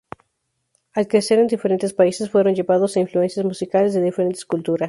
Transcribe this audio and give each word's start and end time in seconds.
Al 0.93 1.07
crecer 1.07 1.37
en 1.37 1.45
diferentes 1.45 1.93
países, 1.93 2.31
fueron 2.31 2.55
llevados 2.55 2.95
a 2.97 2.99
influencias 3.01 3.45
musicales 3.45 3.93
de 3.93 4.01
diferentes 4.01 4.45
culturas. 4.47 4.79